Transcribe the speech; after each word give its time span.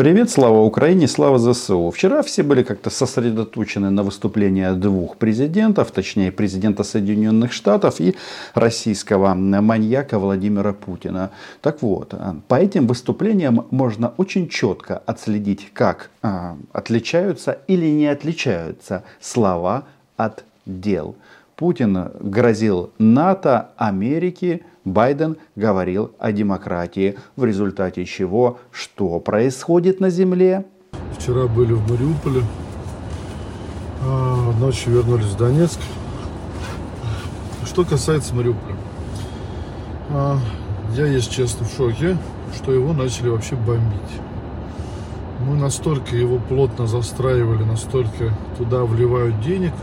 Привет, 0.00 0.30
слава 0.30 0.60
Украине, 0.62 1.06
слава 1.06 1.38
ЗСУ. 1.38 1.90
Вчера 1.90 2.22
все 2.22 2.42
были 2.42 2.62
как-то 2.62 2.88
сосредоточены 2.88 3.90
на 3.90 4.02
выступлении 4.02 4.72
двух 4.72 5.18
президентов, 5.18 5.90
точнее 5.90 6.32
президента 6.32 6.84
Соединенных 6.84 7.52
Штатов 7.52 8.00
и 8.00 8.16
российского 8.54 9.34
маньяка 9.34 10.18
Владимира 10.18 10.72
Путина. 10.72 11.32
Так 11.60 11.82
вот, 11.82 12.14
по 12.48 12.54
этим 12.54 12.86
выступлениям 12.86 13.66
можно 13.70 14.14
очень 14.16 14.48
четко 14.48 15.02
отследить, 15.04 15.68
как 15.74 16.08
а, 16.22 16.56
отличаются 16.72 17.58
или 17.66 17.84
не 17.84 18.06
отличаются 18.06 19.02
слова 19.20 19.84
от 20.16 20.44
дел. 20.64 21.14
Путин 21.60 22.08
грозил 22.20 22.90
НАТО, 22.96 23.72
Америке, 23.76 24.62
Байден 24.86 25.36
говорил 25.56 26.12
о 26.18 26.32
демократии, 26.32 27.18
в 27.36 27.44
результате 27.44 28.06
чего 28.06 28.58
что 28.72 29.20
происходит 29.20 30.00
на 30.00 30.08
земле? 30.08 30.64
Вчера 31.18 31.46
были 31.48 31.74
в 31.74 31.82
Мариуполе, 31.82 32.44
а, 34.02 34.52
ночью 34.58 34.94
вернулись 34.94 35.26
в 35.26 35.36
Донецк. 35.36 35.78
Что 37.66 37.84
касается 37.84 38.34
Мариуполя, 38.34 38.76
а, 40.08 40.38
я, 40.96 41.04
если 41.04 41.30
честно, 41.30 41.66
в 41.66 41.76
шоке, 41.76 42.16
что 42.56 42.72
его 42.72 42.94
начали 42.94 43.28
вообще 43.28 43.54
бомбить. 43.54 44.00
Мы 45.46 45.56
настолько 45.56 46.16
его 46.16 46.38
плотно 46.38 46.86
застраивали, 46.86 47.64
настолько 47.64 48.32
туда 48.56 48.84
вливают 48.86 49.42
денег– 49.42 49.74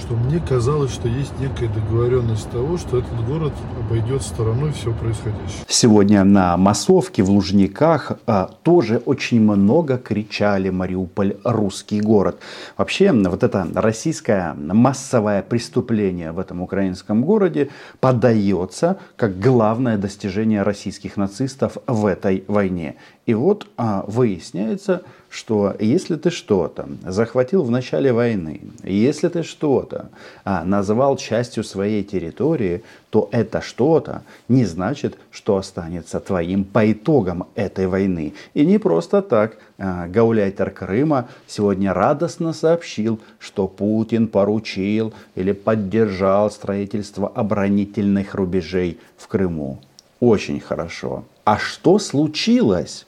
что 0.00 0.14
мне 0.14 0.40
казалось, 0.40 0.92
что 0.92 1.08
есть 1.08 1.32
некая 1.40 1.68
договоренность 1.68 2.50
того, 2.50 2.78
что 2.78 2.98
этот 2.98 3.26
город 3.26 3.52
обойдет 3.78 4.22
стороной 4.22 4.72
все 4.72 4.92
происходящее. 4.92 5.64
Сегодня 5.66 6.24
на 6.24 6.56
массовке 6.56 7.22
в 7.22 7.30
Лужниках 7.30 8.12
а, 8.26 8.50
тоже 8.62 9.02
очень 9.04 9.40
много 9.40 9.98
кричали 9.98 10.70
«Мариуполь– 10.70 11.36
русский 11.44 12.00
город». 12.00 12.38
Вообще, 12.76 13.12
вот 13.12 13.42
это 13.42 13.66
российское 13.74 14.54
массовое 14.54 15.42
преступление 15.42 16.32
в 16.32 16.38
этом 16.38 16.62
украинском 16.62 17.24
городе 17.24 17.70
подается 18.00 18.98
как 19.16 19.38
главное 19.38 19.98
достижение 19.98 20.62
российских 20.62 21.16
нацистов 21.16 21.76
в 21.86 22.06
этой 22.06 22.44
войне. 22.46 22.96
И 23.26 23.34
вот 23.34 23.66
а, 23.76 24.04
выясняется, 24.06 25.02
что 25.30 25.74
если 25.78 26.16
ты 26.16 26.30
что-то 26.30 26.88
захватил 27.06 27.62
в 27.62 27.70
начале 27.70 28.12
войны, 28.12 28.62
если 28.82 29.28
ты 29.28 29.42
что-то 29.42 30.10
а, 30.44 30.64
называл 30.64 31.16
частью 31.16 31.64
своей 31.64 32.02
территории, 32.02 32.82
то 33.10 33.28
это 33.30 33.60
что-то 33.60 34.22
не 34.48 34.64
значит, 34.64 35.18
что 35.30 35.56
останется 35.56 36.20
твоим 36.20 36.64
по 36.64 36.90
итогам 36.90 37.46
этой 37.54 37.86
войны. 37.86 38.34
И 38.54 38.64
не 38.64 38.78
просто 38.78 39.20
так 39.20 39.58
а, 39.76 40.08
гауляйтер 40.08 40.70
Крыма 40.70 41.28
сегодня 41.46 41.92
радостно 41.92 42.52
сообщил, 42.52 43.20
что 43.38 43.68
Путин 43.68 44.28
поручил 44.28 45.12
или 45.34 45.52
поддержал 45.52 46.50
строительство 46.50 47.28
оборонительных 47.28 48.34
рубежей 48.34 48.98
в 49.16 49.28
Крыму. 49.28 49.78
Очень 50.20 50.60
хорошо. 50.60 51.24
А 51.44 51.58
что 51.58 51.98
случилось? 51.98 53.06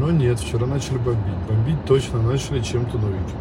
Но 0.00 0.10
нет, 0.10 0.40
вчера 0.40 0.66
начали 0.66 0.96
бомбить. 0.96 1.36
Бомбить 1.46 1.84
точно 1.84 2.22
начали 2.22 2.60
чем-то 2.60 2.96
новеньким. 2.96 3.36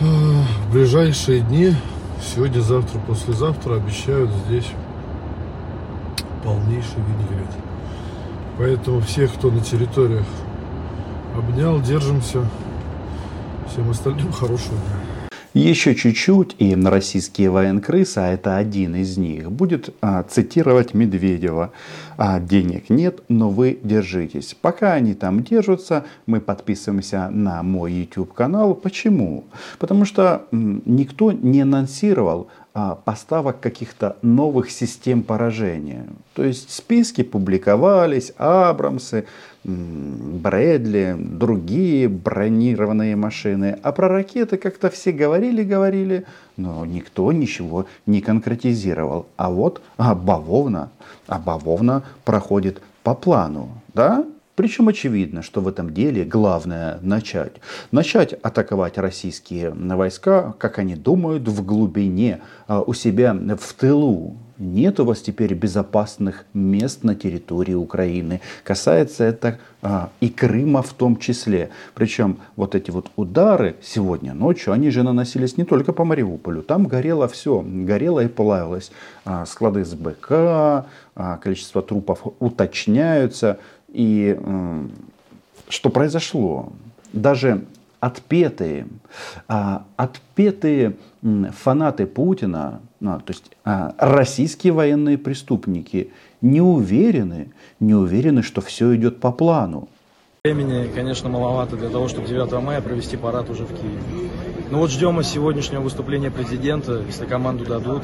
В 0.00 0.72
ближайшие 0.72 1.42
дни, 1.42 1.72
сегодня, 2.20 2.60
завтра, 2.60 2.98
послезавтра, 2.98 3.76
обещают 3.76 4.28
здесь 4.44 4.66
полнейший 6.42 6.96
винегрет. 6.96 7.48
Поэтому 8.58 9.00
всех, 9.02 9.32
кто 9.34 9.52
на 9.52 9.60
территориях 9.60 10.26
обнял, 11.36 11.80
держимся. 11.80 12.44
Всем 13.70 13.88
остальным 13.88 14.32
хорошего 14.32 14.74
дня. 14.78 15.11
Еще 15.54 15.94
чуть-чуть, 15.94 16.56
и 16.58 16.74
российские 16.74 17.50
военкрысы, 17.50 18.18
а 18.18 18.32
это 18.32 18.56
один 18.56 18.96
из 18.96 19.18
них, 19.18 19.52
будет 19.52 19.94
а, 20.00 20.22
цитировать 20.22 20.94
Медведева. 20.94 21.72
А, 22.16 22.40
денег 22.40 22.88
нет, 22.88 23.22
но 23.28 23.50
вы 23.50 23.78
держитесь. 23.82 24.56
Пока 24.58 24.94
они 24.94 25.12
там 25.12 25.42
держатся, 25.42 26.06
мы 26.24 26.40
подписываемся 26.40 27.28
на 27.28 27.62
мой 27.62 27.92
YouTube 27.92 28.32
канал. 28.32 28.74
Почему? 28.74 29.44
Потому 29.78 30.06
что 30.06 30.46
м, 30.52 30.82
никто 30.86 31.32
не 31.32 31.60
анонсировал 31.60 32.48
поставок 33.04 33.60
каких-то 33.60 34.16
новых 34.22 34.70
систем 34.70 35.22
поражения. 35.22 36.06
То 36.34 36.44
есть 36.44 36.70
списки 36.70 37.22
публиковались, 37.22 38.32
Абрамсы, 38.38 39.26
Брэдли, 39.64 41.14
другие 41.18 42.08
бронированные 42.08 43.14
машины. 43.14 43.78
А 43.82 43.92
про 43.92 44.08
ракеты 44.08 44.56
как-то 44.56 44.90
все 44.90 45.12
говорили-говорили, 45.12 46.24
но 46.56 46.84
никто 46.84 47.30
ничего 47.30 47.86
не 48.06 48.20
конкретизировал. 48.20 49.26
А 49.36 49.50
вот 49.50 49.82
а 49.98 50.12
а 50.12 51.38
бавовна 51.38 52.02
проходит 52.24 52.82
по 53.02 53.14
плану. 53.14 53.68
Да? 53.94 54.24
Причем 54.54 54.88
очевидно, 54.88 55.42
что 55.42 55.60
в 55.62 55.68
этом 55.68 55.94
деле 55.94 56.24
главное 56.24 56.98
начать. 57.00 57.54
Начать 57.90 58.34
атаковать 58.34 58.98
российские 58.98 59.70
войска, 59.70 60.54
как 60.58 60.78
они 60.78 60.94
думают, 60.94 61.48
в 61.48 61.64
глубине, 61.64 62.40
а, 62.68 62.82
у 62.82 62.92
себя 62.92 63.34
в 63.34 63.72
тылу. 63.72 64.36
Нет 64.58 65.00
у 65.00 65.04
вас 65.04 65.20
теперь 65.20 65.54
безопасных 65.54 66.44
мест 66.52 67.02
на 67.02 67.14
территории 67.14 67.74
Украины. 67.74 68.40
Касается 68.62 69.24
это 69.24 69.58
а, 69.80 70.10
и 70.20 70.28
Крыма 70.28 70.82
в 70.82 70.92
том 70.92 71.16
числе. 71.16 71.70
Причем 71.94 72.38
вот 72.54 72.74
эти 72.74 72.90
вот 72.90 73.10
удары 73.16 73.76
сегодня 73.82 74.34
ночью, 74.34 74.72
они 74.72 74.90
же 74.90 75.02
наносились 75.02 75.56
не 75.56 75.64
только 75.64 75.92
по 75.92 76.04
Мариуполю. 76.04 76.62
Там 76.62 76.86
горело 76.86 77.26
все, 77.26 77.64
горело 77.66 78.20
и 78.20 78.28
плавилось. 78.28 78.92
А, 79.24 79.46
склады 79.46 79.84
с 79.84 79.94
БК, 79.94 80.86
а, 81.16 81.38
количество 81.38 81.82
трупов 81.82 82.20
уточняются. 82.38 83.58
И 83.92 84.38
что 85.68 85.90
произошло? 85.90 86.72
Даже 87.12 87.64
отпетые, 88.00 88.88
а, 89.46 89.84
отпетые 89.96 90.96
фанаты 91.62 92.06
Путина, 92.06 92.80
ну, 92.98 93.20
то 93.20 93.32
есть 93.32 93.44
а, 93.64 93.94
российские 93.96 94.72
военные 94.72 95.18
преступники, 95.18 96.10
не 96.40 96.60
уверены, 96.60 97.52
не 97.78 97.94
уверены, 97.94 98.42
что 98.42 98.60
все 98.60 98.96
идет 98.96 99.20
по 99.20 99.30
плану. 99.30 99.88
Времени, 100.44 100.90
конечно, 100.92 101.28
маловато 101.28 101.76
для 101.76 101.88
того, 101.88 102.08
чтобы 102.08 102.26
9 102.26 102.60
мая 102.60 102.80
провести 102.80 103.16
парад 103.16 103.48
уже 103.48 103.64
в 103.64 103.68
Киеве. 103.68 104.00
Но 104.72 104.78
вот 104.78 104.90
ждем 104.90 105.14
мы 105.14 105.22
сегодняшнего 105.22 105.82
выступления 105.82 106.32
президента, 106.32 107.00
если 107.06 107.26
команду 107.26 107.64
дадут. 107.64 108.02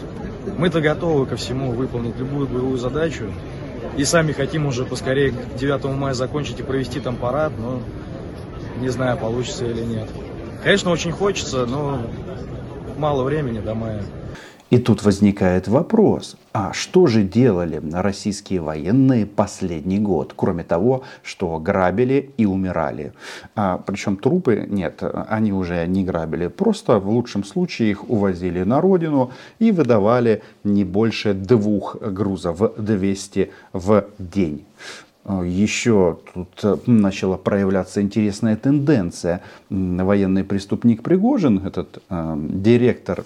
Мы-то 0.56 0.80
готовы 0.80 1.26
ко 1.26 1.34
всему 1.34 1.72
выполнить 1.72 2.16
любую 2.16 2.46
боевую 2.46 2.78
задачу. 2.78 3.32
И 3.96 4.04
сами 4.04 4.32
хотим 4.32 4.66
уже 4.66 4.84
поскорее 4.84 5.32
9 5.58 5.84
мая 5.96 6.14
закончить 6.14 6.60
и 6.60 6.62
провести 6.62 7.00
там 7.00 7.16
парад, 7.16 7.52
но 7.58 7.80
не 8.80 8.88
знаю, 8.90 9.18
получится 9.18 9.64
или 9.64 9.82
нет. 9.82 10.08
Конечно, 10.62 10.90
очень 10.90 11.12
хочется, 11.12 11.66
но 11.66 12.00
мало 12.96 13.24
времени 13.24 13.60
до 13.60 13.74
мая. 13.74 14.02
И 14.70 14.76
тут 14.76 15.02
возникает 15.02 15.66
вопрос, 15.66 16.36
а 16.52 16.74
что 16.74 17.06
же 17.06 17.22
делали 17.22 17.80
российские 17.90 18.60
военные 18.60 19.24
последний 19.24 19.98
год, 19.98 20.34
кроме 20.36 20.62
того, 20.62 21.04
что 21.22 21.58
грабили 21.58 22.30
и 22.36 22.44
умирали? 22.44 23.14
А, 23.56 23.78
причем 23.78 24.18
трупы, 24.18 24.66
нет, 24.68 25.02
они 25.28 25.54
уже 25.54 25.86
не 25.86 26.04
грабили, 26.04 26.48
просто 26.48 26.98
в 26.98 27.08
лучшем 27.08 27.44
случае 27.44 27.92
их 27.92 28.10
увозили 28.10 28.62
на 28.62 28.82
родину 28.82 29.30
и 29.58 29.72
выдавали 29.72 30.42
не 30.64 30.84
больше 30.84 31.32
двух 31.32 31.96
грузов 31.96 32.76
200 32.76 33.50
в 33.72 34.04
день. 34.18 34.66
А, 35.24 35.42
еще 35.42 36.18
тут 36.32 36.48
э, 36.62 36.76
начала 36.86 37.36
проявляться 37.36 38.00
интересная 38.00 38.56
тенденция. 38.56 39.42
Военный 39.70 40.44
преступник 40.44 41.02
Пригожин, 41.02 41.66
этот 41.66 42.02
э, 42.08 42.36
директор 42.38 43.24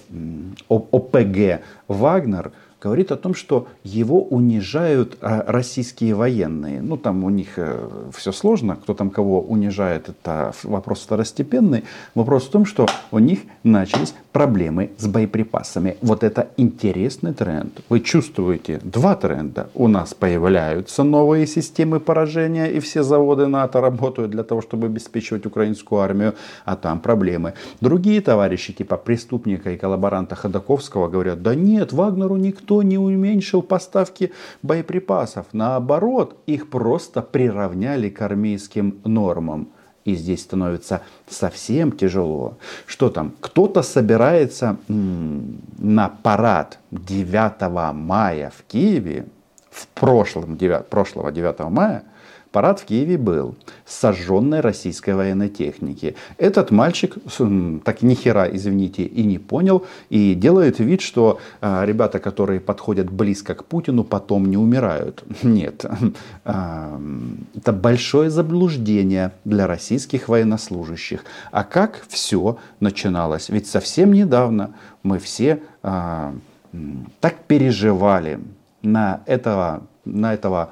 ОПГ 0.69 1.62
Вагнер, 1.88 2.52
говорит 2.82 3.12
о 3.12 3.16
том, 3.16 3.34
что 3.34 3.69
его 3.84 4.22
унижают 4.25 5.16
э, 5.20 5.44
российские 5.46 6.14
военные. 6.14 6.82
Ну, 6.82 6.96
там 6.96 7.22
у 7.22 7.31
них 7.31 7.50
э, 7.56 7.88
все 8.12 8.32
сложно, 8.32 8.76
кто 8.76 8.94
там 8.94 9.11
кого 9.11 9.40
унижает, 9.40 10.08
это 10.08 10.52
вопрос 10.64 11.02
второстепенный. 11.02 11.84
Вопрос 12.16 12.46
в 12.46 12.50
том, 12.50 12.66
что 12.66 12.87
у 13.12 13.20
них 13.20 13.40
начались 13.62 14.14
проблемы 14.32 14.90
с 14.96 15.06
боеприпасами. 15.06 15.96
Вот 16.00 16.25
это 16.25 16.49
интересный 16.56 17.34
тренд. 17.34 17.81
Вы 17.88 18.00
чувствуете 18.00 18.81
два 18.82 19.14
тренда. 19.14 19.69
У 19.75 19.88
нас 19.88 20.14
появляются 20.14 21.05
новые 21.05 21.46
системы 21.46 22.00
поражения, 22.00 22.67
и 22.67 22.81
все 22.81 23.02
заводы 23.02 23.46
НАТО 23.46 23.81
работают 23.81 24.31
для 24.31 24.43
того, 24.43 24.62
чтобы 24.62 24.87
обеспечивать 24.87 25.46
украинскую 25.46 26.00
армию, 26.00 26.34
а 26.64 26.76
там 26.76 27.00
проблемы. 27.00 27.55
Другие 27.81 28.20
товарищи, 28.20 28.73
типа 28.73 28.96
преступника 28.96 29.70
и 29.70 29.76
коллаборанта 29.76 30.35
Ходаковского, 30.35 31.08
говорят, 31.08 31.43
да 31.43 31.55
нет, 31.55 31.93
Вагнеру 31.93 32.37
никто 32.37 32.82
не 32.82 32.99
уменьшил 32.99 33.62
поставки 33.62 34.32
боеприпасов. 34.62 35.46
Наоборот, 35.52 36.37
их 36.46 36.70
просто 36.70 37.20
приравняли 37.23 38.08
к 38.08 38.23
армейским 38.23 38.94
нормам. 39.05 39.69
И 40.04 40.14
здесь 40.14 40.43
становится 40.43 41.02
совсем 41.28 41.93
тяжело. 41.93 42.58
Что 42.87 43.08
там? 43.08 43.34
Кто-то 43.40 43.82
собирается 43.82 44.76
на 44.88 46.08
парад 46.08 46.78
9 46.90 47.94
мая 47.94 48.52
в 48.56 48.62
Киеве, 48.64 49.26
в 49.70 49.87
прошлом, 49.88 50.56
9, 50.56 50.87
прошлого 50.87 51.31
9 51.31 51.60
мая, 51.70 52.04
Парад 52.52 52.81
в 52.81 52.84
Киеве 52.84 53.16
был 53.16 53.56
с 53.87 53.94
сожженной 53.96 54.60
российской 54.60 55.14
военной 55.14 55.49
техники. 55.49 56.14
Этот 56.37 56.70
мальчик 56.70 57.16
так 57.84 58.02
ни 58.02 58.14
хера, 58.14 58.46
извините, 58.46 59.04
и 59.04 59.25
не 59.25 59.38
понял, 59.38 59.87
и 60.10 60.34
делает 60.34 60.78
вид, 60.78 61.00
что 61.00 61.40
а, 61.60 61.84
ребята, 61.84 62.19
которые 62.19 62.60
подходят 62.60 63.10
близко 63.10 63.54
к 63.54 63.64
Путину, 63.64 64.04
потом 64.04 64.50
не 64.50 64.56
умирают. 64.56 65.25
Нет. 65.43 65.84
А, 66.44 67.00
это 67.54 67.72
большое 67.72 68.28
заблуждение 68.28 69.32
для 69.44 69.66
российских 69.66 70.28
военнослужащих. 70.28 71.25
А 71.52 71.62
как 71.62 72.04
все 72.08 72.58
начиналось? 72.81 73.49
Ведь 73.49 73.69
совсем 73.69 74.12
недавно 74.12 74.75
мы 75.02 75.19
все 75.19 75.62
а, 75.82 76.34
так 77.20 77.37
переживали 77.46 78.40
на 78.82 79.20
этого, 79.26 79.84
на 80.04 80.34
этого 80.34 80.70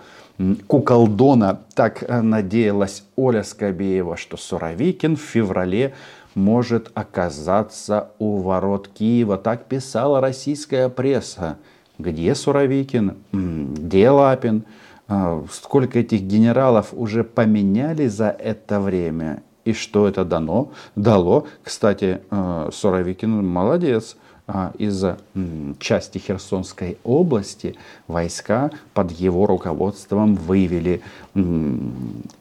куколдона. 0.67 1.61
Так 1.75 2.03
э, 2.03 2.21
надеялась 2.21 3.05
Оля 3.17 3.43
Скобеева, 3.43 4.17
что 4.17 4.37
Суровикин 4.37 5.17
в 5.17 5.21
феврале 5.21 5.95
может 6.35 6.91
оказаться 6.95 8.11
у 8.19 8.39
ворот 8.39 8.89
Киева. 8.89 9.37
Так 9.37 9.67
писала 9.67 10.21
российская 10.21 10.89
пресса. 10.89 11.59
Где 11.99 12.35
Суровикин? 12.35 13.17
Где 13.33 14.11
Лапин? 14.11 14.65
А, 15.09 15.45
сколько 15.51 15.99
этих 15.99 16.23
генералов 16.23 16.89
уже 16.93 17.25
поменяли 17.25 18.07
за 18.07 18.31
это 18.31 18.81
время? 18.81 19.43
И 19.65 19.73
что 19.73 20.09
это 20.09 20.25
дано? 20.25 20.73
Дало. 20.97 21.47
Кстати, 21.63 22.21
э, 22.31 22.71
Суровикин 22.73 23.47
молодец. 23.47 24.17
А, 24.53 24.73
из 24.79 25.05
части 25.79 26.19
Херсонской 26.19 26.99
области 27.05 27.77
войска 28.09 28.73
под 28.95 29.13
его 29.13 29.47
руководством 29.47 30.35
вывели. 30.35 31.03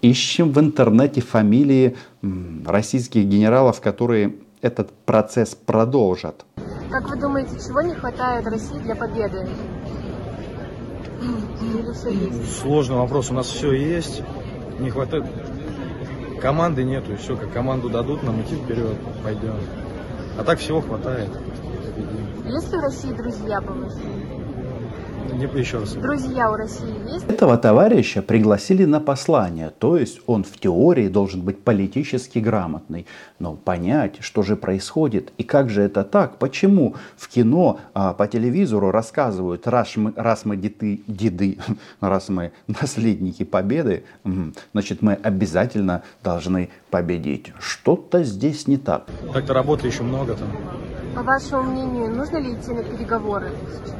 Ищем 0.01 0.51
в 0.51 0.59
интернете 0.59 1.21
фамилии 1.21 1.95
российских 2.65 3.25
генералов, 3.25 3.79
которые 3.79 4.33
этот 4.61 4.91
процесс 5.05 5.53
продолжат. 5.53 6.45
Как 6.89 7.07
вы 7.11 7.15
думаете, 7.15 7.51
чего 7.63 7.81
не 7.81 7.93
хватает 7.93 8.47
России 8.47 8.79
для 8.79 8.95
победы? 8.95 9.47
Сложный 12.59 12.95
вопрос. 12.95 13.29
У 13.29 13.35
нас 13.35 13.45
все 13.45 13.71
есть. 13.71 14.23
Не 14.79 14.89
хватает 14.89 15.25
команды 16.41 16.83
нету, 16.83 17.13
и 17.13 17.17
все, 17.17 17.37
как 17.37 17.53
команду 17.53 17.87
дадут, 17.89 18.23
нам 18.23 18.41
идти 18.41 18.55
вперед, 18.55 18.97
пойдем. 19.23 19.57
А 20.39 20.43
так 20.43 20.57
всего 20.57 20.81
хватает. 20.81 21.29
Есть 22.45 22.71
ли 22.71 22.79
в 22.79 22.81
России 22.81 23.11
друзья 23.11 23.61
по 23.61 23.73
Не 23.73 25.59
еще 25.59 25.79
раз. 25.79 25.93
Друзья 25.93 26.51
у 26.51 26.55
России 26.55 27.13
есть? 27.13 27.25
Этого 27.29 27.57
товарища 27.57 28.21
пригласили 28.21 28.85
на 28.85 28.99
послание, 28.99 29.71
то 29.77 29.97
есть 29.97 30.19
он 30.25 30.43
в 30.43 30.57
теории 30.57 31.07
должен 31.07 31.41
быть 31.41 31.59
политически 31.59 32.39
грамотный. 32.39 33.05
Но 33.37 33.53
понять, 33.53 34.17
что 34.19 34.41
же 34.41 34.55
происходит 34.55 35.31
и 35.37 35.43
как 35.43 35.69
же 35.69 35.83
это 35.83 36.03
так, 36.03 36.37
почему 36.39 36.95
в 37.15 37.27
кино, 37.29 37.79
а, 37.93 38.13
по 38.13 38.27
телевизору 38.27 38.91
рассказывают, 38.91 39.67
раз 39.67 39.95
мы, 39.95 40.13
раз 40.15 40.45
мы 40.45 40.57
деды, 40.57 41.01
деды, 41.07 41.59
раз 42.01 42.29
мы 42.29 42.51
наследники 42.67 43.43
победы, 43.43 44.03
значит 44.73 45.01
мы 45.01 45.13
обязательно 45.13 46.01
должны 46.23 46.69
победить. 46.89 47.53
Что-то 47.59 48.23
здесь 48.23 48.67
не 48.67 48.77
так. 48.77 49.05
Так-то 49.33 49.53
работы 49.53 49.87
еще 49.87 50.03
много 50.03 50.33
там. 50.33 50.49
По 51.19 51.23
вашему 51.23 51.63
мнению, 51.63 52.15
нужно 52.15 52.37
ли 52.37 52.53
идти 52.53 52.71
на 52.71 52.81
переговоры 52.81 53.51
сейчас? 53.67 53.93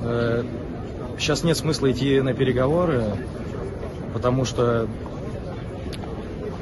Э, 0.00 0.44
нет 1.42 1.56
смысла 1.56 1.90
идти 1.90 2.20
на 2.20 2.34
переговоры, 2.34 3.02
потому 4.14 4.44
что 4.44 4.86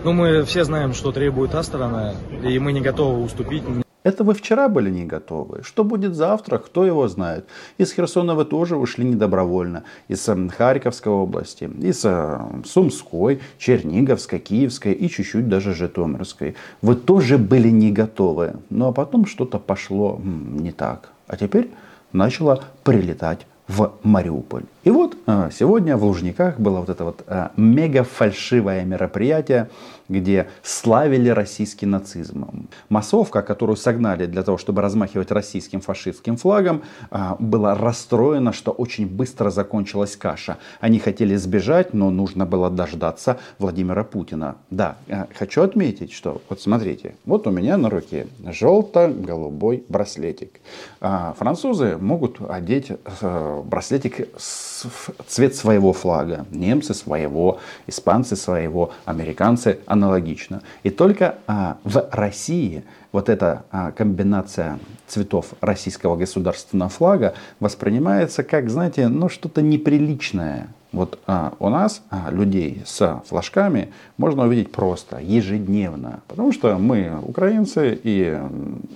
ну, 0.04 0.12
мы 0.14 0.42
все 0.44 0.64
знаем, 0.64 0.94
что 0.94 1.12
требует 1.12 1.50
та 1.50 1.62
сторона, 1.62 2.14
и 2.42 2.58
мы 2.58 2.72
не 2.72 2.80
готовы 2.80 3.24
уступить. 3.24 3.62
Это 4.08 4.24
вы 4.24 4.32
вчера 4.32 4.68
были 4.68 4.88
не 4.88 5.04
готовы. 5.04 5.62
Что 5.62 5.84
будет 5.84 6.14
завтра, 6.14 6.56
кто 6.56 6.86
его 6.86 7.08
знает. 7.08 7.44
Из 7.76 7.92
Херсона 7.92 8.34
вы 8.34 8.46
тоже 8.46 8.76
ушли 8.76 9.04
недобровольно. 9.04 9.82
Из 10.08 10.26
эм, 10.28 10.48
Харьковской 10.48 11.12
области, 11.12 11.64
из 11.64 12.06
эм, 12.06 12.64
Сумской, 12.64 13.40
Черниговской, 13.58 14.38
Киевской 14.38 14.94
и 14.94 15.10
чуть-чуть 15.10 15.46
даже 15.48 15.74
Житомирской. 15.74 16.54
Вы 16.80 16.94
тоже 16.94 17.36
были 17.36 17.68
не 17.68 17.92
готовы. 17.92 18.54
Ну 18.70 18.86
а 18.86 18.92
потом 18.92 19.26
что-то 19.26 19.58
пошло 19.58 20.18
не 20.24 20.72
так. 20.72 21.10
А 21.26 21.36
теперь 21.36 21.68
начало 22.12 22.64
прилетать 22.84 23.46
в 23.68 23.92
Мариуполь. 24.02 24.64
И 24.88 24.90
вот 24.90 25.18
а, 25.26 25.50
сегодня 25.50 25.98
в 25.98 26.04
Лужниках 26.04 26.58
было 26.58 26.78
вот 26.80 26.88
это 26.88 27.04
вот 27.04 27.22
а, 27.26 27.52
мега 27.58 28.04
фальшивое 28.04 28.86
мероприятие, 28.86 29.68
где 30.08 30.48
славили 30.62 31.28
российский 31.28 31.84
нацизм. 31.84 32.66
Массовка, 32.88 33.42
которую 33.42 33.76
согнали 33.76 34.24
для 34.24 34.42
того, 34.42 34.56
чтобы 34.56 34.80
размахивать 34.80 35.30
российским 35.30 35.82
фашистским 35.82 36.38
флагом, 36.38 36.80
а, 37.10 37.36
была 37.38 37.74
расстроена, 37.74 38.54
что 38.54 38.70
очень 38.70 39.06
быстро 39.06 39.50
закончилась 39.50 40.16
каша. 40.16 40.56
Они 40.80 40.98
хотели 40.98 41.36
сбежать, 41.36 41.92
но 41.92 42.08
нужно 42.08 42.46
было 42.46 42.70
дождаться 42.70 43.38
Владимира 43.58 44.04
Путина. 44.04 44.56
Да, 44.70 44.96
хочу 45.34 45.60
отметить, 45.60 46.14
что 46.14 46.40
вот 46.48 46.62
смотрите, 46.62 47.14
вот 47.26 47.46
у 47.46 47.50
меня 47.50 47.76
на 47.76 47.90
руке 47.90 48.26
желто-голубой 48.42 49.84
браслетик. 49.90 50.60
Французы 51.00 51.98
могут 51.98 52.40
одеть 52.40 52.90
э, 53.20 53.62
браслетик 53.66 54.28
с 54.38 54.77
цвет 55.26 55.54
своего 55.54 55.92
флага. 55.92 56.46
Немцы 56.50 56.94
своего, 56.94 57.60
испанцы 57.86 58.36
своего, 58.36 58.92
американцы 59.04 59.78
аналогично. 59.86 60.62
И 60.82 60.90
только 60.90 61.36
а, 61.46 61.78
в 61.84 62.08
России 62.12 62.84
вот 63.12 63.28
эта 63.28 63.64
а, 63.70 63.92
комбинация 63.92 64.78
цветов 65.06 65.54
российского 65.60 66.16
государственного 66.16 66.90
флага 66.90 67.34
воспринимается 67.60 68.42
как, 68.42 68.70
знаете, 68.70 69.08
ну 69.08 69.28
что-то 69.28 69.62
неприличное. 69.62 70.68
Вот 70.92 71.18
а, 71.26 71.52
у 71.58 71.68
нас 71.68 72.02
а, 72.10 72.30
людей 72.30 72.82
с 72.86 73.22
флажками 73.26 73.92
можно 74.16 74.44
увидеть 74.44 74.72
просто 74.72 75.18
ежедневно, 75.18 76.20
потому 76.28 76.52
что 76.52 76.78
мы 76.78 77.18
украинцы 77.22 77.98
и, 78.02 78.38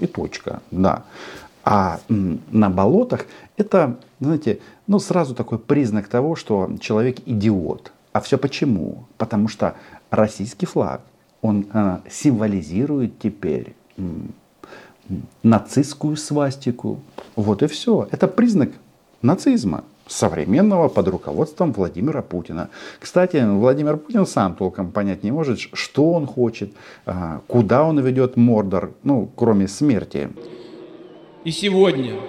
и 0.00 0.06
точка, 0.06 0.60
да. 0.70 1.04
А 1.64 2.00
на 2.08 2.70
болотах 2.70 3.26
это, 3.56 3.98
знаете, 4.20 4.58
ну 4.86 4.98
сразу 4.98 5.34
такой 5.34 5.58
признак 5.58 6.08
того, 6.08 6.36
что 6.36 6.70
человек 6.80 7.18
идиот. 7.26 7.92
А 8.12 8.20
все 8.20 8.36
почему? 8.36 9.04
Потому 9.16 9.48
что 9.48 9.74
российский 10.10 10.66
флаг, 10.66 11.00
он 11.40 11.66
э, 11.72 11.98
символизирует 12.10 13.18
теперь 13.18 13.74
нацистскую 15.42 16.16
свастику. 16.16 17.00
Вот 17.36 17.62
и 17.62 17.66
все. 17.66 18.08
Это 18.10 18.28
признак 18.28 18.70
нацизма 19.22 19.84
современного 20.06 20.88
под 20.88 21.08
руководством 21.08 21.72
Владимира 21.72 22.22
Путина. 22.22 22.68
Кстати, 22.98 23.42
Владимир 23.44 23.96
Путин 23.96 24.26
сам 24.26 24.54
толком 24.54 24.90
понять 24.90 25.22
не 25.22 25.30
может, 25.30 25.58
что 25.60 26.12
он 26.12 26.26
хочет, 26.26 26.72
а, 27.06 27.40
куда 27.46 27.84
он 27.84 28.00
ведет 28.00 28.36
Мордор, 28.36 28.92
ну, 29.04 29.30
кроме 29.36 29.68
смерти. 29.68 30.30
И 31.44 31.50
сегодня, 31.50 32.20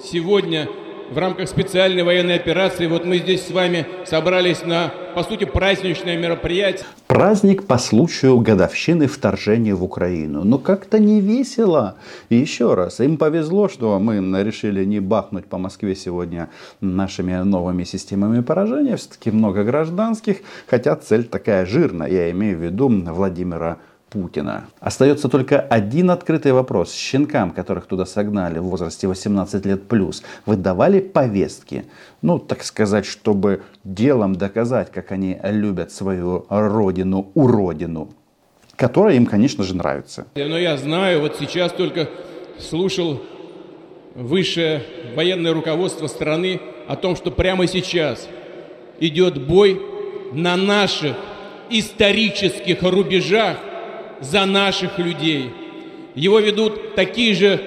сегодня 0.00 0.68
в 1.10 1.18
рамках 1.18 1.48
специальной 1.48 2.04
военной 2.04 2.36
операции 2.36 2.86
вот 2.86 3.04
мы 3.04 3.18
здесь 3.18 3.44
с 3.44 3.50
вами 3.50 3.84
собрались 4.06 4.64
на, 4.64 4.94
по 5.16 5.24
сути, 5.24 5.42
праздничное 5.42 6.16
мероприятие. 6.16 6.86
Праздник 7.08 7.66
по 7.66 7.78
случаю 7.78 8.38
годовщины 8.38 9.08
вторжения 9.08 9.74
в 9.74 9.82
Украину. 9.82 10.44
Но 10.44 10.58
как-то 10.58 11.00
не 11.00 11.20
весело. 11.20 11.96
И 12.28 12.36
еще 12.36 12.74
раз, 12.74 13.00
им 13.00 13.16
повезло, 13.16 13.68
что 13.68 13.98
мы 13.98 14.18
решили 14.44 14.84
не 14.84 15.00
бахнуть 15.00 15.46
по 15.46 15.58
Москве 15.58 15.96
сегодня 15.96 16.48
нашими 16.80 17.34
новыми 17.42 17.82
системами 17.82 18.40
поражения. 18.40 18.94
Все-таки 18.94 19.32
много 19.32 19.64
гражданских, 19.64 20.42
хотя 20.68 20.94
цель 20.94 21.24
такая 21.24 21.66
жирная. 21.66 22.08
Я 22.08 22.30
имею 22.30 22.56
в 22.56 22.62
виду 22.62 22.88
Владимира 22.88 23.78
Путина. 24.10 24.66
Остается 24.80 25.28
только 25.28 25.60
один 25.60 26.10
открытый 26.10 26.52
вопрос. 26.52 26.92
Щенкам, 26.92 27.52
которых 27.52 27.86
туда 27.86 28.04
согнали 28.04 28.58
в 28.58 28.64
возрасте 28.64 29.06
18 29.06 29.64
лет 29.64 29.88
плюс, 29.88 30.22
вы 30.46 30.56
давали 30.56 31.00
повестки? 31.00 31.84
Ну, 32.20 32.38
так 32.38 32.64
сказать, 32.64 33.06
чтобы 33.06 33.62
делом 33.84 34.34
доказать, 34.34 34.90
как 34.90 35.12
они 35.12 35.38
любят 35.44 35.92
свою 35.92 36.44
родину, 36.48 37.30
уродину, 37.34 38.10
которая 38.76 39.14
им, 39.14 39.26
конечно 39.26 39.64
же, 39.64 39.74
нравится. 39.76 40.26
Но 40.34 40.58
я 40.58 40.76
знаю, 40.76 41.20
вот 41.20 41.36
сейчас 41.38 41.72
только 41.72 42.08
слушал 42.58 43.22
высшее 44.14 44.82
военное 45.14 45.54
руководство 45.54 46.08
страны 46.08 46.60
о 46.88 46.96
том, 46.96 47.14
что 47.14 47.30
прямо 47.30 47.66
сейчас 47.68 48.28
идет 48.98 49.46
бой 49.46 49.80
на 50.32 50.56
наших 50.56 51.16
исторических 51.70 52.82
рубежах 52.82 53.56
за 54.20 54.44
наших 54.44 54.98
людей. 54.98 55.52
Его 56.14 56.40
ведут 56.40 56.94
такие 56.94 57.34
же, 57.34 57.60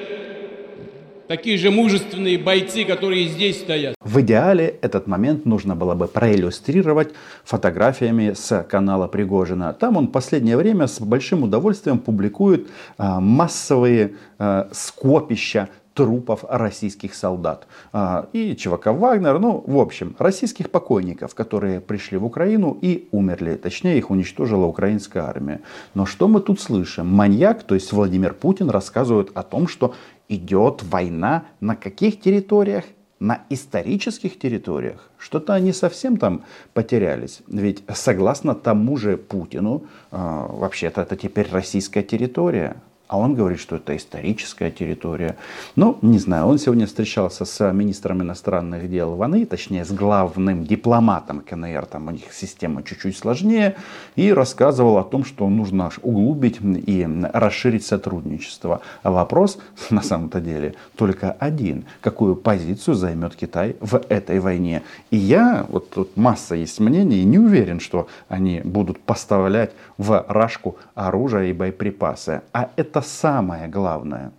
такие 1.28 1.58
же 1.58 1.72
мужественные 1.72 2.38
бойцы, 2.38 2.84
которые 2.84 3.28
здесь 3.28 3.60
стоят. 3.60 3.96
В 4.02 4.22
идеале 4.22 4.76
этот 4.82 5.08
момент 5.08 5.46
нужно 5.46 5.76
было 5.76 5.96
бы 5.96 6.08
проиллюстрировать 6.08 7.14
фотографиями 7.44 8.34
с 8.34 8.64
канала 8.64 9.08
Пригожина. 9.08 9.74
Там 9.74 9.98
он 9.98 10.08
в 10.08 10.12
последнее 10.12 10.58
время 10.58 10.88
с 10.88 11.00
большим 11.00 11.44
удовольствием 11.44 11.98
публикует 12.00 12.68
а, 12.98 13.20
массовые 13.20 14.16
а, 14.38 14.70
скопища 14.72 15.70
трупов 15.94 16.44
российских 16.50 17.16
солдат. 17.16 17.68
А, 17.92 18.28
и 18.34 18.56
ЧВК 18.56 18.88
Вагнер, 18.88 19.40
ну, 19.40 19.64
в 19.66 19.78
общем, 19.78 20.16
российских 20.20 20.70
покойников, 20.70 21.36
которые 21.36 21.80
пришли 21.80 22.18
в 22.18 22.26
Украину 22.26 22.78
и 22.82 23.08
умерли. 23.12 23.56
Точнее, 23.56 23.98
их 23.98 24.10
уничтожила 24.10 24.66
украинская 24.66 25.24
армия. 25.24 25.62
Но 25.94 26.06
что 26.06 26.28
мы 26.28 26.42
тут 26.42 26.60
слышим? 26.60 27.08
Маньяк, 27.08 27.64
то 27.64 27.76
есть 27.76 27.92
Владимир 27.92 28.34
Путин, 28.34 28.70
рассказывает 28.70 29.32
о 29.36 29.44
том, 29.44 29.68
что 29.68 29.94
идет 30.30 30.84
война 30.84 31.44
на 31.60 31.76
каких 31.76 32.20
территориях? 32.20 32.86
на 33.20 33.44
исторических 33.50 34.38
территориях 34.38 35.10
что-то 35.18 35.54
они 35.54 35.72
совсем 35.72 36.18
там 36.18 36.44
потерялись. 36.74 37.42
Ведь 37.48 37.82
согласно 37.94 38.54
тому 38.54 38.98
же 38.98 39.16
Путину, 39.16 39.84
э, 40.12 40.18
вообще-то 40.18 41.02
это 41.02 41.16
теперь 41.16 41.48
российская 41.50 42.04
территория. 42.04 42.76
А 43.08 43.18
он 43.18 43.36
говорит, 43.36 43.60
что 43.60 43.76
это 43.76 43.96
историческая 43.96 44.72
территория. 44.72 45.36
Ну, 45.76 45.98
не 46.02 46.20
знаю, 46.20 46.48
он 46.48 46.58
сегодня 46.58 46.88
встречался 46.88 47.46
с 47.46 47.72
министром 47.72 48.22
иностранных 48.24 48.90
дел 48.90 49.16
Ваны, 49.16 49.46
точнее, 49.46 49.86
с 49.86 49.92
главным 49.92 50.64
дипломатом 50.64 51.42
КНР, 51.42 51.86
там 51.86 52.08
у 52.08 52.12
них 52.12 52.34
система 52.34 52.82
чуть-чуть 52.82 53.18
сложнее, 53.18 53.76
и 54.16 54.32
рассказывал 54.32 54.98
о 54.98 55.04
том, 55.04 55.26
что 55.26 55.48
нужно 55.50 55.92
углубить 56.02 56.60
и 56.62 57.08
расширить 57.34 57.86
сотрудничество. 57.86 58.82
А 59.04 59.12
вопрос, 59.12 59.60
на 59.90 60.02
самом-то 60.02 60.40
деле, 60.40 60.76
только 60.96 61.32
один. 61.32 61.86
Какую 62.02 62.36
позицию 62.36 62.96
займет 62.96 63.36
Китай 63.36 63.76
в 63.80 64.02
этой 64.10 64.40
войне? 64.40 64.82
И 65.12 65.18
я, 65.18 65.66
вот 65.68 65.90
тут 65.90 66.16
масса 66.16 66.56
есть 66.56 66.80
мнений, 66.80 67.20
и 67.20 67.26
не 67.26 67.38
уверен, 67.38 67.80
что 67.80 68.08
они 68.30 68.62
будут 68.64 69.00
поставлять 69.02 69.72
в 69.98 70.26
Рашку 70.28 70.78
оружие 70.96 71.50
и 71.50 71.54
боеприпасы. 71.54 72.42
А 72.54 72.70
это 72.76 72.93
самое 73.02 73.68
главное. 73.68 74.32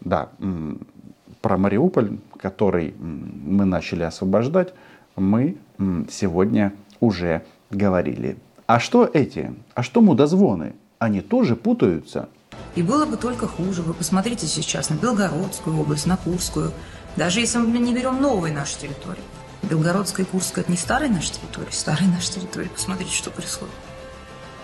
Да, 0.00 0.30
про 1.40 1.56
Мариуполь, 1.56 2.18
который 2.38 2.94
мы 2.98 3.64
начали 3.64 4.02
освобождать, 4.02 4.74
мы 5.16 5.56
сегодня 6.10 6.72
уже 7.00 7.44
говорили. 7.70 8.36
А 8.66 8.80
что 8.80 9.08
эти? 9.12 9.54
А 9.74 9.82
что 9.82 10.00
мудозвоны? 10.00 10.74
Они 10.98 11.20
тоже 11.20 11.56
путаются. 11.56 12.28
И 12.74 12.82
было 12.82 13.06
бы 13.06 13.16
только 13.16 13.46
хуже. 13.46 13.82
Вы 13.82 13.94
посмотрите 13.94 14.46
сейчас 14.46 14.90
на 14.90 14.94
Белгородскую 14.94 15.78
область, 15.78 16.06
на 16.06 16.16
Курскую. 16.16 16.72
Даже 17.16 17.40
если 17.40 17.58
мы 17.58 17.78
не 17.78 17.94
берем 17.94 18.20
новые 18.20 18.54
наши 18.54 18.78
территории. 18.78 19.22
Белгородская 19.62 20.26
и 20.26 20.28
Курская– 20.28 20.62
это 20.64 20.70
не 20.70 20.78
старые 20.78 21.10
наши 21.10 21.32
территории. 21.32 21.70
Старые 21.70 22.10
наши 22.10 22.32
территории. 22.32 22.68
Посмотрите, 22.68 23.12
что 23.12 23.30
происходит. 23.30 23.74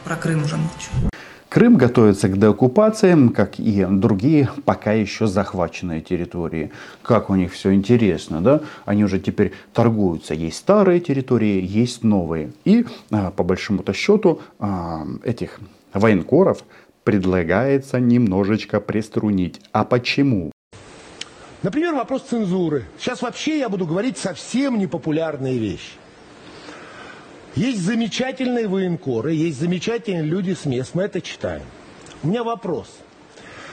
Про 0.05 0.17
Крым 0.17 0.45
уже 0.45 0.57
молчу. 0.57 1.12
Крым 1.53 1.77
готовится 1.77 2.29
к 2.31 2.39
деоккупации, 2.39 3.29
как 3.29 3.61
и 3.61 3.87
другие 3.87 4.49
пока 4.65 4.93
еще 4.93 5.27
захваченные 5.27 6.01
территории. 6.01 6.73
Как 7.03 7.29
у 7.29 7.35
них 7.35 7.53
все 7.53 7.75
интересно, 7.75 8.41
да? 8.41 8.63
Они 8.87 9.05
уже 9.05 9.21
теперь 9.21 9.53
торгуются. 9.75 10.33
Есть 10.33 10.57
старые 10.57 10.99
территории, 11.01 11.63
есть 11.63 12.05
новые. 12.05 12.53
И 12.65 12.87
а, 13.11 13.33
по 13.33 13.45
большому-то 13.45 13.93
счету 13.93 14.41
а, 14.59 15.07
этих 15.25 15.61
военкоров 15.93 16.65
предлагается 17.05 18.01
немножечко 18.01 18.81
приструнить. 18.81 19.61
А 19.73 19.85
почему? 19.85 20.53
Например, 21.63 21.93
вопрос 21.93 22.23
цензуры. 22.31 22.87
Сейчас 22.99 23.21
вообще 23.21 23.59
я 23.59 23.69
буду 23.69 23.85
говорить 23.85 24.17
совсем 24.17 24.79
непопулярные 24.79 25.59
вещи. 25.59 25.99
Есть 27.55 27.83
замечательные 27.83 28.67
военкоры, 28.67 29.33
есть 29.35 29.61
замечательные 29.61 30.23
люди 30.23 30.55
с 30.55 30.65
мест, 30.65 30.95
мы 30.95 31.03
это 31.03 31.21
читаем. 31.21 31.65
У 32.23 32.29
меня 32.29 32.45
вопрос. 32.45 32.89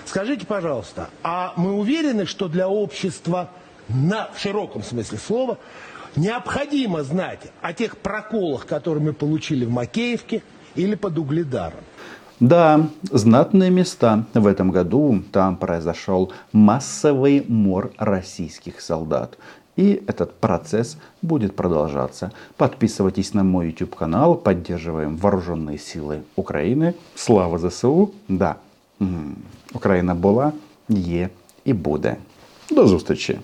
Скажите, 0.05 0.45
пожалуйста, 0.45 1.09
а 1.23 1.53
мы 1.55 1.73
уверены, 1.73 2.25
что 2.25 2.49
для 2.49 2.67
общества 2.67 3.51
на, 3.87 4.29
в 4.33 4.39
широком 4.39 4.83
смысле 4.83 5.17
слова 5.17 5.57
необходимо 6.17 7.03
знать 7.03 7.51
о 7.61 7.71
тех 7.71 7.97
проколах, 7.97 8.65
которые 8.65 9.01
мы 9.01 9.13
получили 9.13 9.63
в 9.63 9.71
Макеевке 9.71 10.43
или 10.75 10.95
под 10.95 11.17
Угледаром? 11.17 11.79
Да, 12.39 12.87
знатные 13.03 13.69
места 13.69 14.25
в 14.33 14.47
этом 14.47 14.71
году. 14.71 15.23
Там 15.31 15.57
произошел 15.57 16.31
массовый 16.53 17.45
мор 17.47 17.91
российских 17.97 18.79
солдат. 18.79 19.37
И 19.78 20.02
этот 20.06 20.34
процесс 20.34 20.96
будет 21.22 21.56
продолжаться. 21.56 22.30
Подписывайтесь 22.56 23.34
на 23.34 23.42
мой 23.42 23.66
YouTube 23.66 23.96
канал, 23.96 24.36
поддерживаем 24.36 25.16
вооруженные 25.16 25.78
силы 25.78 26.22
України. 26.36 26.94
Слава 27.14 27.58
ЗСУ! 27.58 28.10
Да, 28.28 28.56
Україна 29.74 30.14
була, 30.14 30.52
є 30.88 31.28
і 31.64 31.72
буде. 31.72 32.16
До 32.70 32.86
зустрічі! 32.86 33.38